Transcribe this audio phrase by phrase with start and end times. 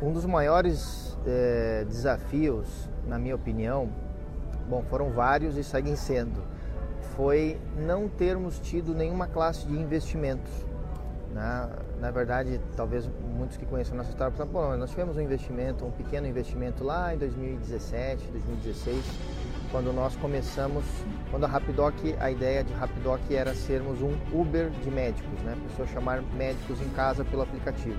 [0.00, 2.66] Um dos maiores é, desafios,
[3.06, 3.88] na minha opinião,
[4.68, 6.42] bom, foram vários e seguem sendo,
[7.16, 10.52] foi não termos tido nenhuma classe de investimentos.
[11.32, 11.70] Né?
[11.98, 15.86] Na verdade, talvez muitos que conhecem a nossa história pensam, bom, nós tivemos um investimento,
[15.86, 19.02] um pequeno investimento lá em 2017, 2016,
[19.70, 20.84] quando nós começamos,
[21.30, 25.56] quando a Rapidoc, a ideia de Rapidoc era sermos um Uber de médicos, né?
[25.70, 27.98] Pessoas chamar médicos em casa pelo aplicativo.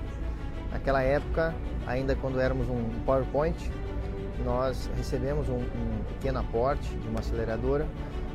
[0.70, 1.54] Naquela época,
[1.86, 3.70] ainda quando éramos um PowerPoint,
[4.44, 7.86] nós recebemos um, um pequeno aporte de uma aceleradora,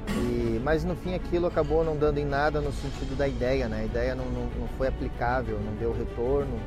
[0.09, 3.81] e, mas no fim aquilo acabou não dando em nada no sentido da ideia, né?
[3.81, 6.59] A ideia não, não, não foi aplicável, não deu retorno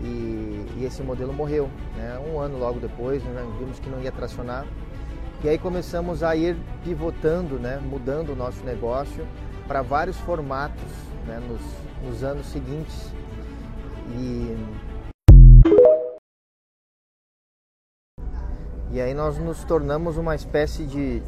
[0.00, 1.68] e, e, esse modelo morreu.
[1.96, 2.18] Né?
[2.18, 3.46] Um ano logo depois, né?
[3.58, 4.66] vimos que não ia tracionar
[5.44, 7.80] e aí começamos a ir pivotando, né?
[7.82, 9.26] mudando o nosso negócio
[9.66, 10.90] para vários formatos
[11.26, 11.40] né?
[11.48, 11.60] nos,
[12.08, 13.12] nos anos seguintes.
[14.16, 14.56] E
[18.92, 21.22] E aí nós nos tornamos uma espécie de,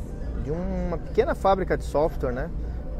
[0.45, 2.51] de uma pequena fábrica de software, né?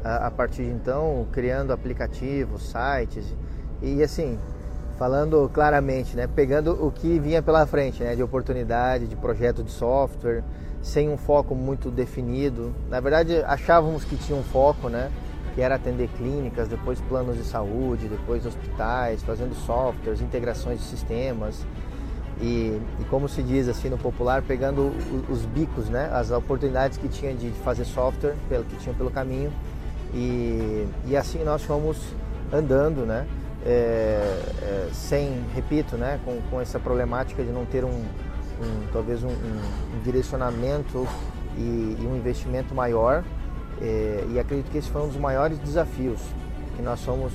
[0.03, 3.31] A, a partir de então, criando aplicativos, sites
[3.79, 4.39] e assim,
[4.97, 6.25] falando claramente, né?
[6.25, 8.15] Pegando o que vinha pela frente, né?
[8.15, 10.43] De oportunidade, de projeto de software,
[10.81, 12.73] sem um foco muito definido.
[12.89, 15.11] Na verdade, achávamos que tinha um foco, né?
[15.53, 21.63] Que era atender clínicas, depois planos de saúde, depois hospitais, fazendo softwares, integrações de sistemas
[22.41, 24.91] e, e, como se diz assim no popular, pegando
[25.29, 29.51] os bicos, né, as oportunidades que tinha de fazer software, pelo, que tinham pelo caminho.
[30.13, 31.97] E, e assim nós fomos
[32.51, 33.25] andando, né,
[33.65, 33.69] é,
[34.61, 39.29] é, sem, repito, né, com, com essa problemática de não ter um, um talvez um,
[39.29, 41.07] um, direcionamento
[41.57, 43.23] e, e, um investimento maior.
[43.81, 46.19] É, e acredito que esse foi um dos maiores desafios
[46.75, 47.33] que nós fomos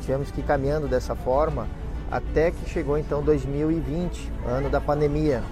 [0.00, 1.68] tivemos que ir caminhando dessa forma
[2.10, 5.42] até que chegou então 2020, ano da pandemia.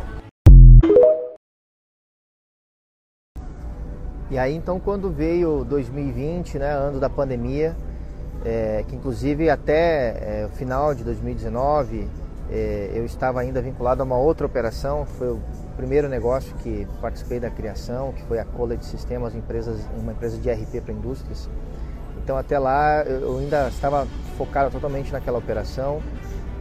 [4.31, 7.77] E aí então quando veio 2020, né, ano da pandemia,
[8.45, 12.09] é, que inclusive até é, o final de 2019
[12.51, 15.41] é, eu estava ainda vinculado a uma outra operação, foi o
[15.77, 20.39] primeiro negócio que participei da criação, que foi a Cola de Sistemas, empresas, uma empresa
[20.39, 21.49] de RP para indústrias.
[22.23, 26.03] Então até lá eu ainda estava focado totalmente naquela operação.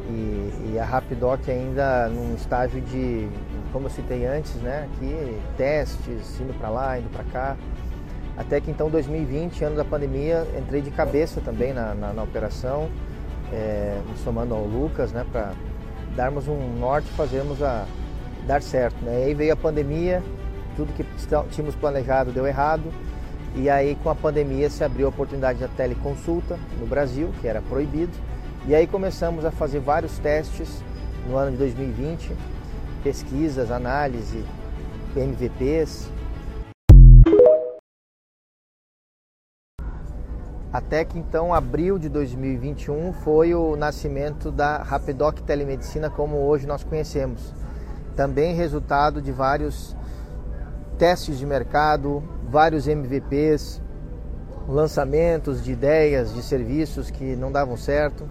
[0.07, 3.27] E, e, a Rapidoc ainda num estágio de,
[3.73, 7.57] como eu citei antes, né, aqui testes, indo para lá, indo para cá.
[8.37, 12.89] Até que então 2020, ano da pandemia, entrei de cabeça também na, na, na operação,
[13.51, 15.53] é, somando ao Lucas, né, para
[16.15, 17.85] darmos um norte e fazermos a
[18.45, 19.03] dar certo.
[19.03, 19.21] Né?
[19.21, 20.21] E aí veio a pandemia,
[20.75, 21.03] tudo que
[21.51, 22.83] tínhamos planejado deu errado.
[23.55, 27.61] E aí com a pandemia se abriu a oportunidade da teleconsulta no Brasil, que era
[27.61, 28.11] proibido
[28.67, 30.83] e aí começamos a fazer vários testes
[31.29, 32.35] no ano de 2020,
[33.03, 34.43] pesquisas, análise,
[35.15, 36.09] MVPs.
[40.73, 46.83] Até que então, abril de 2021, foi o nascimento da Rapidoc Telemedicina como hoje nós
[46.83, 47.53] conhecemos.
[48.15, 49.95] Também resultado de vários
[50.97, 53.79] testes de mercado, vários MVPs,
[54.67, 58.27] lançamentos de ideias, de serviços que não davam certo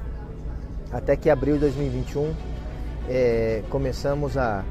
[0.94, 2.32] até que abril de 2021
[3.08, 4.64] é, começamos a,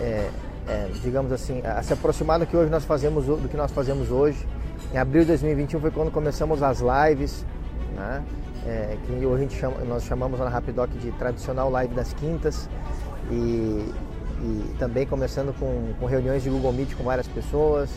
[0.00, 0.28] é,
[0.66, 4.10] é, digamos assim, a se aproximar do que hoje nós fazemos, do que nós fazemos
[4.10, 4.44] hoje.
[4.92, 7.46] Em abril de 2021 foi quando começamos as lives,
[7.94, 8.22] né?
[8.66, 12.68] É, que hoje chama, nós chamamos na Rapidoc de tradicional live das quintas
[13.30, 13.34] e,
[14.40, 17.90] e também começando com, com reuniões de Google Meet com várias pessoas.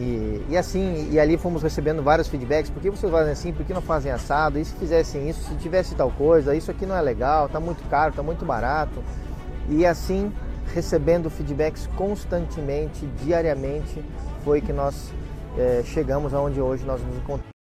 [0.00, 3.66] E, e, assim, e ali fomos recebendo vários feedbacks, por que vocês fazem assim, por
[3.66, 6.96] que não fazem assado, e se fizessem isso, se tivesse tal coisa, isso aqui não
[6.96, 9.04] é legal, está muito caro, está muito barato.
[9.68, 10.32] E assim,
[10.72, 14.02] recebendo feedbacks constantemente, diariamente,
[14.42, 15.12] foi que nós
[15.58, 17.59] é, chegamos aonde hoje nós nos encontramos.